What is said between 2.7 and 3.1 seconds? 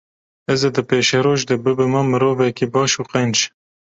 baş û